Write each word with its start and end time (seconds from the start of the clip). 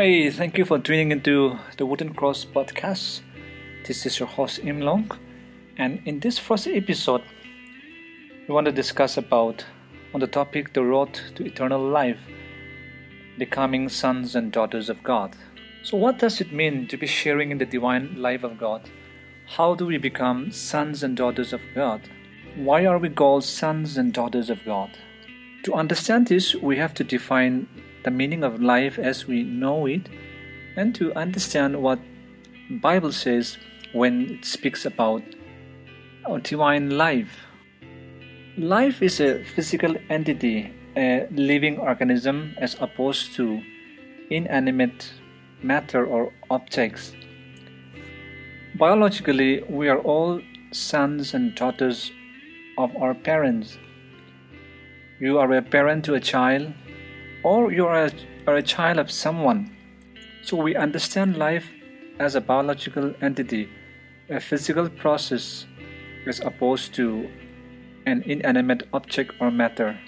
Hey, 0.00 0.30
thank 0.30 0.56
you 0.56 0.64
for 0.64 0.78
tuning 0.78 1.12
into 1.12 1.58
the 1.76 1.84
Wooden 1.84 2.14
Cross 2.14 2.46
podcast. 2.46 3.20
This 3.86 4.06
is 4.06 4.18
your 4.18 4.28
host 4.28 4.60
Im 4.60 4.80
Long, 4.80 5.10
and 5.76 6.00
in 6.06 6.20
this 6.20 6.38
first 6.38 6.66
episode, 6.66 7.22
we 8.48 8.54
want 8.54 8.64
to 8.64 8.72
discuss 8.72 9.18
about 9.18 9.66
on 10.14 10.20
the 10.20 10.26
topic 10.26 10.72
the 10.72 10.82
road 10.82 11.20
to 11.34 11.44
eternal 11.44 11.86
life, 11.86 12.18
becoming 13.36 13.90
sons 13.90 14.34
and 14.34 14.50
daughters 14.50 14.88
of 14.88 15.02
God. 15.02 15.36
So, 15.82 15.98
what 15.98 16.18
does 16.18 16.40
it 16.40 16.50
mean 16.50 16.88
to 16.88 16.96
be 16.96 17.06
sharing 17.06 17.50
in 17.50 17.58
the 17.58 17.66
divine 17.66 18.22
life 18.22 18.42
of 18.42 18.56
God? 18.56 18.88
How 19.48 19.74
do 19.74 19.84
we 19.84 19.98
become 19.98 20.50
sons 20.50 21.02
and 21.02 21.14
daughters 21.14 21.52
of 21.52 21.60
God? 21.74 22.08
Why 22.56 22.86
are 22.86 22.96
we 22.96 23.10
called 23.10 23.44
sons 23.44 23.98
and 23.98 24.14
daughters 24.14 24.48
of 24.48 24.64
God? 24.64 24.96
To 25.64 25.74
understand 25.74 26.28
this, 26.28 26.54
we 26.54 26.78
have 26.78 26.94
to 26.94 27.04
define 27.04 27.68
the 28.04 28.10
meaning 28.10 28.44
of 28.44 28.62
life 28.62 28.98
as 28.98 29.26
we 29.26 29.42
know 29.42 29.86
it 29.86 30.08
and 30.76 30.94
to 30.94 31.12
understand 31.14 31.82
what 31.82 31.98
Bible 32.70 33.12
says 33.12 33.58
when 33.92 34.30
it 34.30 34.44
speaks 34.44 34.86
about 34.86 35.22
divine 36.42 36.90
life. 36.90 37.46
Life 38.56 39.02
is 39.02 39.20
a 39.20 39.42
physical 39.42 39.96
entity, 40.08 40.72
a 40.96 41.26
living 41.30 41.78
organism 41.78 42.54
as 42.58 42.76
opposed 42.80 43.34
to 43.34 43.62
inanimate 44.30 45.12
matter 45.62 46.06
or 46.06 46.32
objects. 46.50 47.12
Biologically, 48.76 49.62
we 49.68 49.88
are 49.88 49.98
all 49.98 50.40
sons 50.72 51.34
and 51.34 51.54
daughters 51.54 52.12
of 52.78 52.94
our 52.96 53.14
parents. 53.14 53.78
You 55.18 55.38
are 55.38 55.52
a 55.52 55.62
parent 55.62 56.04
to 56.06 56.14
a 56.14 56.20
child, 56.20 56.72
or 57.42 57.72
you 57.72 57.86
are 57.86 58.06
a, 58.46 58.56
a 58.56 58.62
child 58.62 58.98
of 58.98 59.10
someone. 59.10 59.74
So 60.42 60.56
we 60.56 60.74
understand 60.76 61.36
life 61.36 61.68
as 62.18 62.34
a 62.34 62.40
biological 62.40 63.14
entity, 63.20 63.68
a 64.28 64.40
physical 64.40 64.88
process, 64.88 65.66
as 66.26 66.40
opposed 66.40 66.94
to 66.94 67.28
an 68.06 68.22
inanimate 68.22 68.88
object 68.92 69.32
or 69.40 69.50
matter. 69.50 69.98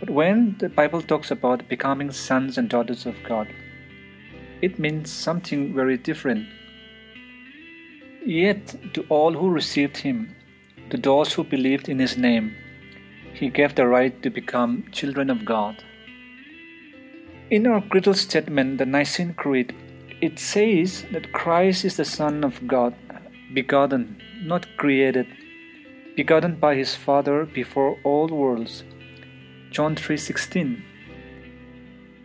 But 0.00 0.10
when 0.10 0.56
the 0.58 0.68
Bible 0.68 1.02
talks 1.02 1.30
about 1.30 1.68
becoming 1.68 2.10
sons 2.10 2.58
and 2.58 2.68
daughters 2.68 3.06
of 3.06 3.16
God, 3.26 3.48
it 4.62 4.78
means 4.78 5.10
something 5.10 5.74
very 5.74 5.96
different. 5.96 6.46
Yet, 8.24 8.94
to 8.94 9.06
all 9.08 9.32
who 9.32 9.50
received 9.50 9.98
Him, 9.98 10.34
to 10.90 10.96
those 10.96 11.32
who 11.32 11.44
believed 11.44 11.88
in 11.88 11.98
His 11.98 12.16
name, 12.16 12.56
He 13.38 13.50
gave 13.50 13.74
the 13.74 13.86
right 13.86 14.22
to 14.22 14.30
become 14.30 14.84
children 14.92 15.28
of 15.28 15.44
God. 15.44 15.84
In 17.50 17.66
our 17.66 17.82
creedal 17.82 18.14
statement, 18.14 18.78
the 18.78 18.86
Nicene 18.86 19.34
Creed, 19.34 19.74
it 20.22 20.38
says 20.38 21.04
that 21.12 21.32
Christ 21.32 21.84
is 21.84 21.98
the 21.98 22.06
Son 22.06 22.44
of 22.44 22.66
God, 22.66 22.94
begotten, 23.52 24.22
not 24.42 24.66
created, 24.78 25.26
begotten 26.16 26.54
by 26.54 26.76
His 26.76 26.94
Father 26.94 27.44
before 27.44 27.98
all 28.04 28.28
worlds. 28.28 28.84
John 29.70 29.96
3:16. 29.96 30.82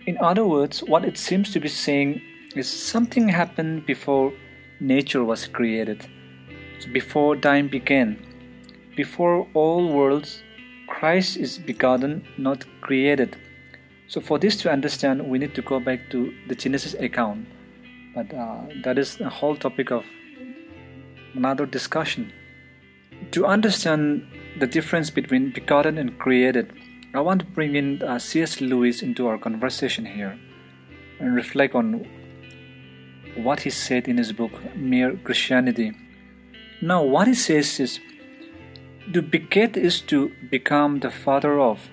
In 0.05 0.17
other 0.29 0.45
words, 0.45 0.81
what 0.81 1.03
it 1.03 1.17
seems 1.17 1.51
to 1.51 1.59
be 1.59 1.67
saying 1.67 2.21
is 2.55 2.69
something 2.69 3.27
happened 3.27 3.85
before 3.85 4.31
nature 4.79 5.25
was 5.25 5.45
created, 5.57 6.07
before 6.93 7.35
time 7.35 7.67
began, 7.67 8.15
before 8.95 9.35
all 9.53 9.91
worlds, 9.97 10.41
Christ 10.91 11.37
is 11.37 11.57
begotten, 11.57 12.27
not 12.37 12.65
created. 12.81 13.37
So, 14.07 14.19
for 14.19 14.37
this 14.37 14.57
to 14.57 14.69
understand, 14.69 15.25
we 15.31 15.39
need 15.39 15.55
to 15.55 15.61
go 15.61 15.79
back 15.79 16.09
to 16.11 16.33
the 16.47 16.53
Genesis 16.53 16.93
account. 16.95 17.47
But 18.13 18.33
uh, 18.33 18.63
that 18.83 18.99
is 18.99 19.19
a 19.21 19.29
whole 19.29 19.55
topic 19.55 19.89
of 19.89 20.05
another 21.33 21.65
discussion. 21.65 22.33
To 23.31 23.45
understand 23.45 24.27
the 24.59 24.67
difference 24.67 25.09
between 25.09 25.51
begotten 25.51 25.97
and 25.97 26.19
created, 26.19 26.73
I 27.13 27.21
want 27.21 27.39
to 27.39 27.45
bring 27.45 27.75
in 27.75 28.03
uh, 28.03 28.19
C.S. 28.19 28.59
Lewis 28.59 29.01
into 29.01 29.27
our 29.27 29.37
conversation 29.37 30.05
here 30.05 30.37
and 31.19 31.33
reflect 31.33 31.73
on 31.73 32.05
what 33.37 33.61
he 33.61 33.69
said 33.69 34.07
in 34.09 34.17
his 34.17 34.33
book 34.33 34.51
Mere 34.75 35.15
Christianity. 35.15 35.93
Now, 36.81 37.01
what 37.01 37.27
he 37.27 37.33
says 37.33 37.79
is 37.79 37.99
to 39.13 39.21
beget 39.21 39.77
is 39.77 40.01
to 40.01 40.31
become 40.49 40.99
the 40.99 41.11
father 41.11 41.59
of, 41.59 41.89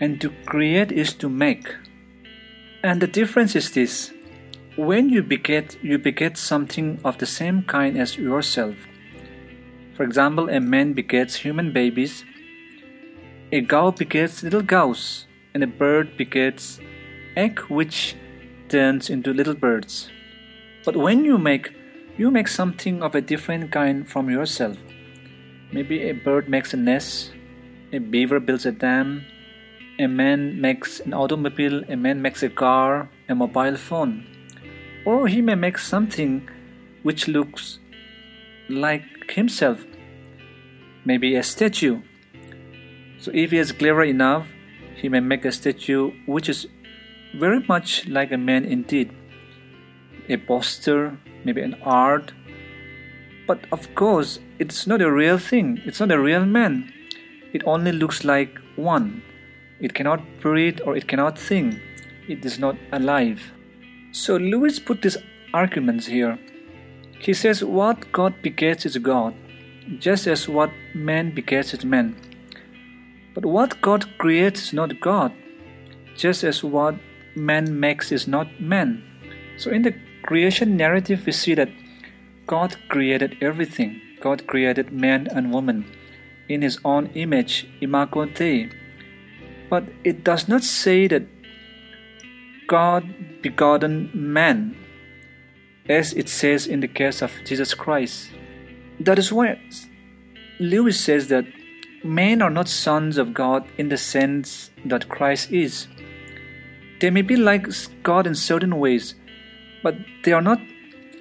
and 0.00 0.20
to 0.20 0.30
create 0.46 0.90
is 0.92 1.12
to 1.14 1.28
make. 1.28 1.74
And 2.82 3.00
the 3.00 3.06
difference 3.06 3.54
is 3.54 3.72
this 3.72 4.12
when 4.76 5.10
you 5.10 5.22
beget, 5.22 5.76
you 5.82 5.98
beget 5.98 6.38
something 6.38 7.00
of 7.04 7.18
the 7.18 7.26
same 7.26 7.62
kind 7.64 7.98
as 7.98 8.16
yourself. 8.16 8.76
For 9.94 10.04
example, 10.04 10.48
a 10.48 10.60
man 10.60 10.94
begets 10.94 11.34
human 11.36 11.72
babies, 11.72 12.24
a 13.52 13.62
cow 13.62 13.90
begets 13.90 14.42
little 14.42 14.62
cows, 14.62 15.26
and 15.52 15.62
a 15.62 15.66
bird 15.66 16.16
begets 16.16 16.80
egg 17.36 17.58
which 17.68 18.14
turns 18.68 19.10
into 19.10 19.34
little 19.34 19.54
birds. 19.54 20.08
But 20.84 20.96
when 20.96 21.24
you 21.24 21.36
make, 21.36 21.74
you 22.16 22.30
make 22.30 22.48
something 22.48 23.02
of 23.02 23.14
a 23.14 23.20
different 23.20 23.72
kind 23.72 24.08
from 24.08 24.30
yourself. 24.30 24.78
Maybe 25.72 26.08
a 26.08 26.12
bird 26.12 26.48
makes 26.48 26.74
a 26.74 26.76
nest, 26.76 27.32
a 27.92 27.98
beaver 27.98 28.40
builds 28.40 28.66
a 28.66 28.72
dam, 28.72 29.24
a 30.00 30.06
man 30.08 30.60
makes 30.60 30.98
an 31.00 31.14
automobile, 31.14 31.84
a 31.88 31.96
man 31.96 32.20
makes 32.22 32.42
a 32.42 32.48
car, 32.48 33.08
a 33.28 33.34
mobile 33.34 33.76
phone. 33.76 34.26
Or 35.04 35.28
he 35.28 35.40
may 35.40 35.54
make 35.54 35.78
something 35.78 36.48
which 37.02 37.28
looks 37.28 37.78
like 38.68 39.30
himself, 39.30 39.84
maybe 41.04 41.36
a 41.36 41.42
statue. 41.42 42.00
So 43.18 43.30
if 43.32 43.50
he 43.52 43.58
is 43.58 43.72
clever 43.72 44.02
enough, 44.02 44.48
he 44.96 45.08
may 45.08 45.20
make 45.20 45.44
a 45.44 45.52
statue 45.52 46.12
which 46.26 46.48
is 46.48 46.66
very 47.38 47.60
much 47.68 48.08
like 48.08 48.32
a 48.32 48.38
man 48.38 48.64
indeed. 48.64 49.12
A 50.28 50.36
poster, 50.36 51.16
maybe 51.44 51.62
an 51.62 51.76
art. 51.82 52.32
But 53.50 53.66
of 53.72 53.92
course, 53.96 54.38
it's 54.60 54.86
not 54.86 55.02
a 55.02 55.10
real 55.10 55.36
thing, 55.36 55.80
it's 55.84 55.98
not 55.98 56.12
a 56.12 56.20
real 56.20 56.46
man. 56.46 56.92
It 57.52 57.64
only 57.66 57.90
looks 57.90 58.24
like 58.24 58.60
one. 58.76 59.24
It 59.80 59.92
cannot 59.92 60.22
breathe 60.38 60.78
or 60.86 60.96
it 60.96 61.08
cannot 61.08 61.36
think. 61.36 61.80
It 62.28 62.44
is 62.44 62.60
not 62.60 62.76
alive. 62.92 63.42
So 64.12 64.36
Lewis 64.36 64.78
put 64.78 65.02
these 65.02 65.16
arguments 65.52 66.06
here. 66.06 66.38
He 67.18 67.34
says 67.34 67.64
what 67.64 68.12
God 68.12 68.40
begets 68.40 68.86
is 68.86 68.96
God, 68.98 69.34
just 69.98 70.28
as 70.28 70.48
what 70.48 70.70
man 70.94 71.34
begets 71.34 71.74
is 71.74 71.84
man. 71.84 72.14
But 73.34 73.44
what 73.44 73.80
God 73.80 74.06
creates 74.18 74.66
is 74.66 74.72
not 74.72 75.00
God, 75.00 75.32
just 76.14 76.44
as 76.44 76.62
what 76.62 76.94
man 77.34 77.80
makes 77.80 78.12
is 78.12 78.28
not 78.28 78.60
man. 78.60 79.02
So 79.56 79.72
in 79.72 79.82
the 79.82 79.96
creation 80.22 80.76
narrative, 80.76 81.26
we 81.26 81.32
see 81.32 81.54
that 81.54 81.79
God 82.50 82.76
created 82.88 83.36
everything. 83.40 84.00
God 84.20 84.48
created 84.48 84.90
man 84.90 85.28
and 85.32 85.52
woman 85.52 85.84
in 86.48 86.62
his 86.62 86.80
own 86.84 87.06
image, 87.14 87.68
imago 87.80 88.24
Dei. 88.24 88.68
But 89.68 89.84
it 90.02 90.24
does 90.24 90.48
not 90.48 90.64
say 90.64 91.06
that 91.06 91.28
God 92.66 93.04
begotten 93.40 94.10
man, 94.12 94.74
as 95.88 96.12
it 96.14 96.28
says 96.28 96.66
in 96.66 96.80
the 96.80 96.88
case 96.88 97.22
of 97.22 97.30
Jesus 97.44 97.72
Christ. 97.72 98.30
That 98.98 99.20
is 99.20 99.32
why 99.32 99.60
Lewis 100.58 100.98
says 100.98 101.28
that 101.28 101.46
men 102.02 102.42
are 102.42 102.50
not 102.50 102.68
sons 102.68 103.16
of 103.16 103.32
God 103.32 103.64
in 103.78 103.90
the 103.90 103.96
sense 103.96 104.72
that 104.84 105.08
Christ 105.08 105.52
is. 105.52 105.86
They 107.00 107.10
may 107.10 107.22
be 107.22 107.36
like 107.36 107.68
God 108.02 108.26
in 108.26 108.34
certain 108.34 108.80
ways, 108.80 109.14
but 109.84 109.94
they 110.24 110.32
are 110.32 110.42
not 110.42 110.60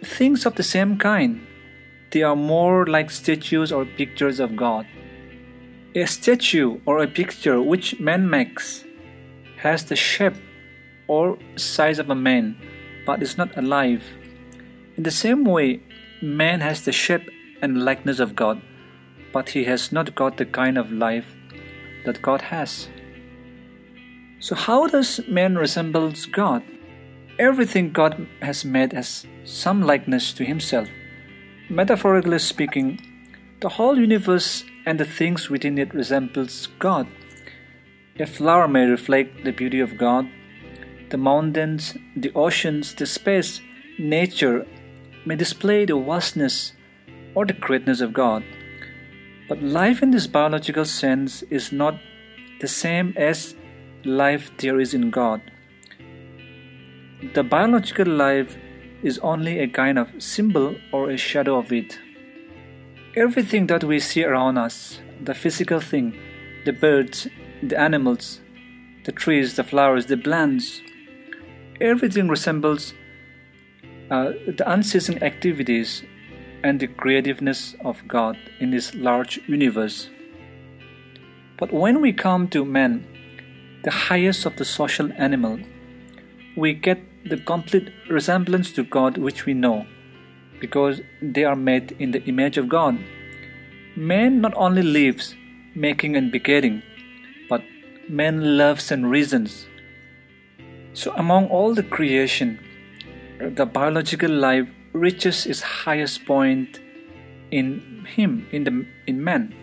things 0.04 0.46
of 0.46 0.56
the 0.56 0.64
same 0.64 0.98
kind. 0.98 1.46
They 2.12 2.24
are 2.24 2.36
more 2.36 2.86
like 2.86 3.12
statues 3.12 3.72
or 3.72 3.86
pictures 3.86 4.40
of 4.40 4.56
God. 4.56 4.88
A 5.96 6.06
statue 6.06 6.80
or 6.86 7.00
a 7.00 7.08
picture 7.08 7.62
which 7.62 8.00
man 8.00 8.30
makes 8.30 8.86
has 9.58 9.86
the 9.86 9.96
shape 9.96 10.36
or 11.08 11.38
size 11.56 12.00
of 12.00 12.10
a 12.10 12.16
man, 12.16 12.56
but 13.06 13.22
is 13.22 13.38
not 13.38 13.58
alive. 13.58 14.04
In 14.96 15.04
the 15.04 15.12
same 15.12 15.44
way, 15.44 15.82
man 16.22 16.62
has 16.62 16.84
the 16.84 16.92
shape 16.92 17.30
and 17.62 17.84
likeness 17.84 18.20
of 18.20 18.36
God, 18.36 18.62
but 19.34 19.50
he 19.50 19.64
has 19.66 19.92
not 19.92 20.16
got 20.16 20.38
the 20.38 20.46
kind 20.46 20.78
of 20.78 20.92
life 20.92 21.26
that 22.06 22.22
God 22.22 22.42
has. 22.42 22.88
So, 24.40 24.56
how 24.56 24.88
does 24.88 25.20
man 25.28 25.58
resembles 25.58 26.26
God? 26.26 26.64
Everything 27.40 27.94
God 27.94 28.28
has 28.42 28.66
made 28.66 28.92
has 28.92 29.26
some 29.46 29.82
likeness 29.82 30.34
to 30.34 30.44
himself. 30.44 30.90
Metaphorically 31.70 32.38
speaking, 32.38 33.00
the 33.62 33.70
whole 33.70 33.98
universe 33.98 34.66
and 34.86 35.00
the 35.00 35.06
things 35.06 35.50
within 35.50 35.78
it 35.78 35.94
resembles 35.94 36.68
God. 36.80 37.08
A 38.20 38.26
flower 38.26 38.68
may 38.68 38.86
reflect 38.88 39.46
the 39.46 39.54
beauty 39.54 39.80
of 39.80 39.98
God. 39.98 40.28
The 41.12 41.18
mountains, 41.18 41.96
the 42.14 42.34
oceans, 42.36 42.94
the 42.94 43.06
space, 43.06 43.62
nature 43.98 44.68
may 45.26 45.38
display 45.38 45.86
the 45.86 45.98
vastness 45.98 46.74
or 47.36 47.46
the 47.46 47.54
greatness 47.54 48.02
of 48.02 48.12
God. 48.12 48.44
But 49.48 49.64
life 49.64 50.04
in 50.04 50.12
this 50.12 50.28
biological 50.28 50.84
sense 50.84 51.42
is 51.44 51.72
not 51.72 52.02
the 52.60 52.68
same 52.68 53.14
as 53.16 53.56
life 54.04 54.52
there 54.58 54.82
is 54.82 54.94
in 54.94 55.10
God. 55.10 55.42
The 57.22 57.44
biological 57.44 58.08
life 58.08 58.58
is 59.04 59.20
only 59.20 59.60
a 59.60 59.68
kind 59.68 60.00
of 60.00 60.08
symbol 60.20 60.78
or 60.94 61.10
a 61.10 61.18
shadow 61.18 61.58
of 61.58 61.74
it. 61.74 62.00
Everything 63.14 63.68
that 63.68 63.84
we 63.84 64.00
see 64.00 64.24
around 64.24 64.58
us, 64.58 65.02
the 65.22 65.34
physical 65.34 65.82
thing, 65.82 66.18
the 66.64 66.72
birds, 66.72 67.28
the 67.62 67.78
animals, 67.78 68.40
the 69.04 69.12
trees, 69.12 69.56
the 69.58 69.66
flowers, 69.66 70.06
the 70.06 70.16
plants, 70.16 70.82
everything 71.82 72.30
resembles 72.30 72.94
uh, 74.10 74.32
the 74.48 74.64
unceasing 74.66 75.22
activities 75.22 76.04
and 76.64 76.80
the 76.80 76.88
creativeness 76.88 77.76
of 77.84 78.08
God 78.08 78.38
in 78.62 78.72
this 78.72 78.96
large 78.96 79.42
universe. 79.46 80.10
But 81.58 81.74
when 81.74 82.00
we 82.00 82.14
come 82.14 82.48
to 82.50 82.64
man, 82.64 83.06
the 83.84 83.92
highest 83.92 84.46
of 84.46 84.56
the 84.56 84.64
social 84.64 85.12
animal, 85.18 85.60
we 86.56 86.74
get 86.74 87.00
the 87.30 87.38
complete 87.38 87.92
resemblance 88.10 88.72
to 88.74 88.84
God 88.84 89.18
which 89.18 89.46
we 89.46 89.54
know, 89.54 89.86
because 90.60 91.02
they 91.22 91.44
are 91.44 91.56
made 91.56 91.96
in 92.00 92.12
the 92.12 92.24
image 92.24 92.58
of 92.58 92.70
God. 92.70 92.98
Man 93.96 94.42
not 94.42 94.54
only 94.56 94.82
lives, 94.82 95.36
making 95.76 96.16
and 96.16 96.32
begetting, 96.32 96.82
but 97.50 97.62
man 98.08 98.58
loves 98.58 98.92
and 98.92 99.10
reasons. 99.10 99.68
So, 100.94 101.14
among 101.16 101.48
all 101.48 101.74
the 101.74 101.84
creation, 101.84 102.60
the 103.40 103.66
biological 103.66 104.32
life 104.32 104.68
reaches 104.94 105.46
its 105.46 105.62
highest 105.62 106.26
point 106.26 106.80
in 107.52 108.06
him, 108.06 108.48
in 108.52 108.64
the 108.64 108.86
in 109.08 109.24
man. 109.24 109.56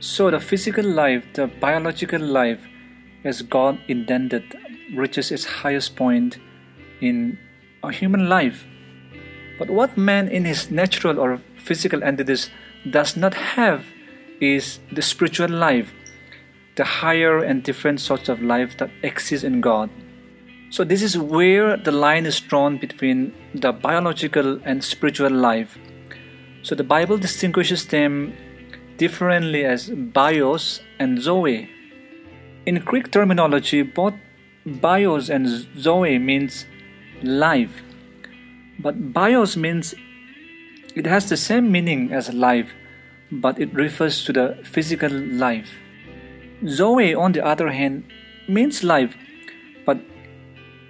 So 0.00 0.30
the 0.30 0.40
physical 0.40 0.84
life, 0.84 1.24
the 1.34 1.48
biological 1.48 2.20
life, 2.20 2.60
as 3.24 3.42
God 3.42 3.78
intended, 3.88 4.44
reaches 4.94 5.30
its 5.30 5.44
highest 5.44 5.96
point 5.96 6.38
in 7.00 7.38
a 7.82 7.92
human 7.92 8.28
life. 8.28 8.64
But 9.58 9.70
what 9.70 9.96
man 9.96 10.28
in 10.28 10.44
his 10.44 10.70
natural 10.70 11.18
or 11.18 11.40
physical 11.56 12.02
entities 12.04 12.50
does 12.90 13.16
not 13.16 13.34
have 13.34 13.84
is 14.40 14.78
the 14.92 15.02
spiritual 15.02 15.48
life, 15.50 15.92
the 16.76 16.84
higher 16.84 17.42
and 17.42 17.62
different 17.62 18.00
sorts 18.00 18.28
of 18.28 18.40
life 18.40 18.76
that 18.78 18.90
exist 19.02 19.44
in 19.44 19.60
God. 19.60 19.90
So, 20.70 20.84
this 20.84 21.02
is 21.02 21.16
where 21.16 21.76
the 21.76 21.92
line 21.92 22.26
is 22.26 22.40
drawn 22.40 22.76
between 22.76 23.32
the 23.54 23.72
biological 23.72 24.60
and 24.64 24.84
spiritual 24.84 25.30
life. 25.30 25.78
So, 26.62 26.74
the 26.74 26.84
Bible 26.84 27.16
distinguishes 27.16 27.86
them 27.86 28.34
differently 28.98 29.64
as 29.64 29.88
bios 29.88 30.80
and 30.98 31.22
zoe. 31.22 31.70
In 32.66 32.74
Greek 32.80 33.10
terminology, 33.10 33.80
both 33.80 34.14
bios 34.76 35.28
and 35.28 35.46
zoe 35.78 36.18
means 36.18 36.66
life. 37.22 37.82
But 38.78 39.12
bios 39.12 39.56
means 39.56 39.94
it 40.94 41.06
has 41.06 41.28
the 41.28 41.36
same 41.36 41.70
meaning 41.70 42.12
as 42.12 42.32
life, 42.32 42.70
but 43.30 43.58
it 43.58 43.72
refers 43.74 44.24
to 44.24 44.32
the 44.32 44.58
physical 44.64 45.10
life. 45.10 45.68
Zoe, 46.66 47.14
on 47.14 47.32
the 47.32 47.44
other 47.44 47.70
hand, 47.70 48.04
means 48.48 48.82
life, 48.82 49.14
but 49.86 49.98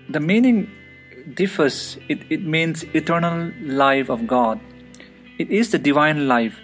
the 0.09 0.21
meaning 0.21 0.71
differs. 1.35 1.99
It, 2.09 2.21
it 2.31 2.43
means 2.43 2.85
eternal 2.95 3.53
life 3.63 4.09
of 4.09 4.27
God. 4.27 4.61
It 5.39 5.51
is 5.51 5.71
the 5.71 5.79
divine 5.79 6.27
life, 6.29 6.59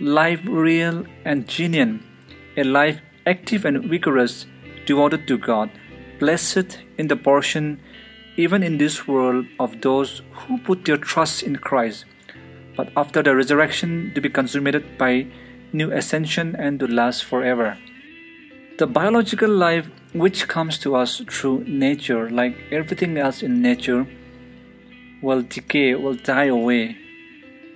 life 0.00 0.40
real 0.44 1.06
and 1.24 1.46
genuine, 1.46 2.04
a 2.56 2.64
life 2.64 3.00
active 3.26 3.64
and 3.64 3.84
vigorous, 3.84 4.46
devoted 4.86 5.26
to 5.28 5.38
God, 5.38 5.70
blessed 6.18 6.78
in 6.98 7.08
the 7.08 7.16
portion 7.16 7.80
even 8.36 8.62
in 8.62 8.78
this 8.78 9.08
world 9.08 9.46
of 9.58 9.80
those 9.80 10.22
who 10.32 10.58
put 10.58 10.84
their 10.84 10.96
trust 10.96 11.42
in 11.42 11.56
Christ, 11.56 12.04
but 12.76 12.88
after 12.96 13.22
the 13.22 13.34
resurrection 13.34 14.12
to 14.14 14.20
be 14.20 14.28
consummated 14.28 14.96
by 14.96 15.26
new 15.72 15.92
ascension 15.92 16.54
and 16.56 16.78
to 16.78 16.86
last 16.86 17.24
forever. 17.24 17.76
The 18.78 18.86
biological 18.86 19.50
life 19.50 19.90
which 20.12 20.46
comes 20.46 20.78
to 20.78 20.94
us 20.94 21.20
through 21.28 21.64
nature, 21.64 22.30
like 22.30 22.56
everything 22.70 23.18
else 23.18 23.42
in 23.42 23.60
nature, 23.60 24.06
will 25.20 25.42
decay, 25.42 25.96
will 25.96 26.14
die 26.14 26.44
away 26.44 26.96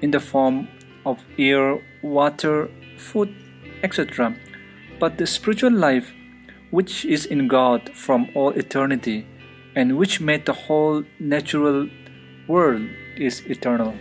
in 0.00 0.12
the 0.12 0.20
form 0.20 0.68
of 1.04 1.18
air, 1.38 1.82
water, 2.02 2.70
food, 2.96 3.34
etc. 3.82 4.34
But 5.00 5.18
the 5.18 5.26
spiritual 5.26 5.72
life, 5.72 6.12
which 6.72 7.04
is 7.04 7.26
in 7.26 7.46
God 7.46 7.90
from 7.94 8.28
all 8.34 8.50
eternity, 8.50 9.24
and 9.76 9.96
which 9.96 10.20
made 10.20 10.46
the 10.46 10.52
whole 10.52 11.04
natural 11.20 11.88
world 12.48 12.82
is 13.16 13.40
eternal. 13.46 13.94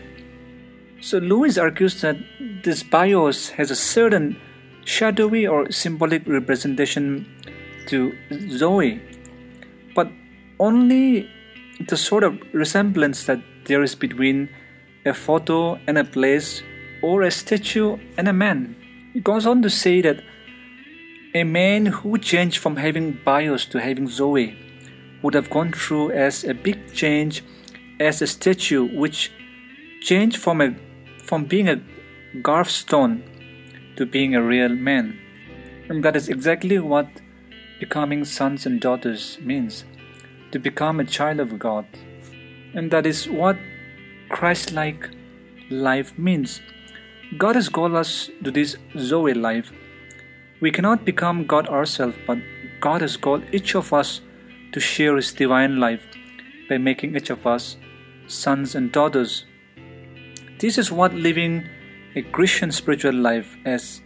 So 1.02 1.20
Lewis 1.20 1.58
argues 1.58 2.02
that 2.02 2.16
this 2.64 2.82
bios 2.82 3.50
has 3.50 3.72
a 3.72 3.76
certain 3.76 4.40
shadowy 4.86 5.46
or 5.46 5.70
symbolic 5.72 6.26
representation 6.28 7.28
to 7.88 8.16
Zoe, 8.50 9.02
but 9.94 10.08
only 10.60 11.30
the 11.90 11.98
sort 11.98 12.24
of 12.24 12.40
resemblance 12.54 13.26
that 13.26 13.42
there 13.66 13.84
is 13.84 13.96
between 13.96 14.50
a 15.06 15.14
photo 15.14 15.76
and 15.88 15.98
a 15.98 16.04
place 16.04 16.64
or 17.02 17.24
a 17.24 17.32
statue 17.32 17.98
and 18.18 18.28
a 18.28 18.34
man. 18.34 18.76
He 19.14 19.20
goes 19.20 19.46
on 19.46 19.62
to 19.64 19.70
say 19.70 20.02
that 20.02 20.24
a 21.34 21.44
man 21.44 21.86
who 21.86 22.18
changed 22.18 22.58
from 22.58 22.76
having 22.76 23.18
bios 23.24 23.66
to 23.66 23.80
having 23.80 24.08
Zoe 24.08 24.58
would 25.22 25.34
have 25.34 25.50
gone 25.50 25.72
through 25.72 26.12
as 26.12 26.44
a 26.44 26.54
big 26.54 26.94
change 26.94 27.44
as 28.02 28.22
a 28.22 28.28
statue 28.28 28.86
which 28.98 29.32
changed 30.02 30.38
from 30.38 30.60
a 30.60 30.76
from 31.24 31.46
being 31.46 31.70
a 31.70 31.82
gravestone 32.42 33.24
to 33.96 34.06
being 34.06 34.36
a 34.36 34.44
real 34.44 34.70
man. 34.70 35.18
And 35.88 36.04
that 36.04 36.16
is 36.16 36.28
exactly 36.28 36.80
what 36.80 37.08
becoming 37.80 38.26
sons 38.26 38.66
and 38.66 38.82
daughters 38.82 39.38
means 39.42 39.86
to 40.52 40.60
become 40.60 41.00
a 41.00 41.06
child 41.06 41.40
of 41.40 41.58
God. 41.58 41.86
And 42.74 42.92
that 42.92 43.06
is 43.06 43.30
what 43.30 43.58
Christ 44.30 44.74
like 44.74 45.10
life 45.70 46.18
means. 46.18 46.62
God 47.38 47.56
has 47.56 47.70
called 47.70 47.96
us 47.96 48.30
to 48.44 48.52
this 48.52 48.76
Zoe 48.98 49.34
life. 49.34 49.72
We 50.62 50.70
cannot 50.70 51.06
become 51.06 51.48
God 51.48 51.68
ourselves, 51.68 52.16
but 52.28 52.38
God 52.80 53.02
has 53.02 53.18
called 53.18 53.44
each 53.52 53.76
of 53.76 53.92
us 53.92 54.22
to 54.74 54.80
share 54.80 55.16
His 55.16 55.34
divine 55.34 55.80
life 55.80 56.04
by 56.70 56.78
making 56.78 57.16
each 57.16 57.32
of 57.32 57.48
us 57.48 57.78
sons 58.28 58.76
and 58.76 58.92
daughters. 58.92 59.46
This 60.60 60.78
is 60.78 60.92
what 60.92 61.16
living 61.16 61.68
a 62.16 62.22
Christian 62.22 62.72
spiritual 62.72 63.16
life, 63.16 63.58
as 63.66 64.02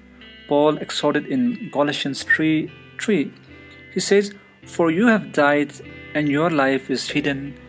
Paul 0.47 0.77
exhorted 0.77 1.25
in 1.25 1.69
Galatians 1.71 2.23
3 2.23 2.71
3. 3.01 3.33
He 3.93 3.99
says, 3.99 4.33
For 4.65 4.89
you 4.91 5.07
have 5.07 5.33
died, 5.33 5.73
and 6.13 6.29
your 6.29 6.49
life 6.49 6.89
is 6.89 7.09
hidden 7.09 7.59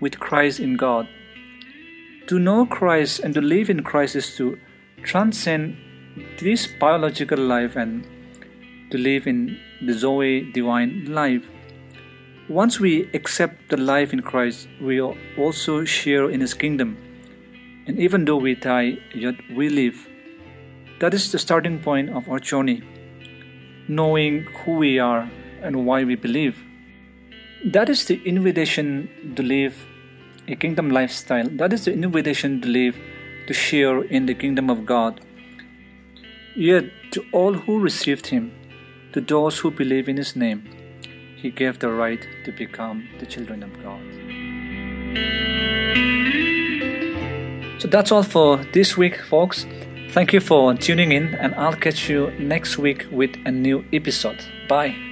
with 0.00 0.20
Christ 0.20 0.60
in 0.60 0.76
God. 0.76 1.08
To 2.28 2.38
know 2.38 2.64
Christ 2.64 3.20
and 3.20 3.34
to 3.34 3.40
live 3.40 3.68
in 3.70 3.82
Christ 3.82 4.14
is 4.14 4.36
to 4.36 4.56
transcend 5.02 5.76
this 6.40 6.66
biological 6.66 7.38
life 7.38 7.76
and 7.76 8.06
to 8.90 8.98
live 8.98 9.26
in 9.26 9.58
the 9.82 9.92
Zoe 9.92 10.50
divine 10.52 11.06
life. 11.06 11.44
Once 12.48 12.80
we 12.80 13.10
accept 13.12 13.68
the 13.68 13.76
life 13.76 14.12
in 14.12 14.22
Christ, 14.22 14.68
we 14.80 15.00
also 15.00 15.84
share 15.84 16.30
in 16.30 16.40
His 16.40 16.54
kingdom. 16.54 16.96
And 17.86 17.98
even 17.98 18.24
though 18.24 18.36
we 18.36 18.54
die, 18.54 18.98
yet 19.14 19.34
we 19.54 19.68
live. 19.68 20.06
That 21.00 21.14
is 21.14 21.30
the 21.30 21.38
starting 21.38 21.78
point 21.80 22.10
of 22.10 22.28
our 22.28 22.38
journey, 22.38 22.82
knowing 23.86 24.44
who 24.64 24.76
we 24.76 24.98
are 24.98 25.30
and 25.62 25.86
why 25.86 26.04
we 26.04 26.14
believe. 26.14 26.56
That 27.64 27.88
is 27.88 28.04
the 28.06 28.22
invitation 28.24 29.34
to 29.36 29.42
live 29.42 29.86
a 30.48 30.56
kingdom 30.56 30.90
lifestyle. 30.90 31.48
That 31.50 31.72
is 31.72 31.84
the 31.84 31.92
invitation 31.92 32.60
to 32.62 32.68
live, 32.68 32.96
to 33.46 33.52
share 33.52 34.02
in 34.04 34.26
the 34.26 34.34
kingdom 34.34 34.70
of 34.70 34.86
God. 34.86 35.20
Yet, 36.54 36.84
to 37.12 37.24
all 37.32 37.54
who 37.54 37.78
received 37.78 38.26
Him, 38.26 38.52
to 39.12 39.20
those 39.20 39.58
who 39.58 39.70
believe 39.70 40.08
in 40.08 40.16
His 40.16 40.36
name, 40.36 40.68
he 41.36 41.50
gave 41.50 41.78
the 41.78 41.88
right 41.88 42.26
to 42.44 42.52
become 42.52 43.08
the 43.20 43.26
children 43.26 43.62
of 43.62 43.72
God. 43.82 44.02
So 47.80 47.86
that's 47.86 48.10
all 48.10 48.24
for 48.24 48.56
this 48.72 48.96
week, 48.96 49.22
folks. 49.22 49.64
Thank 50.10 50.32
you 50.32 50.40
for 50.40 50.74
tuning 50.74 51.12
in, 51.12 51.34
and 51.36 51.54
I'll 51.54 51.74
catch 51.74 52.08
you 52.08 52.32
next 52.38 52.76
week 52.76 53.06
with 53.12 53.36
a 53.44 53.52
new 53.52 53.84
episode. 53.92 54.44
Bye. 54.68 55.07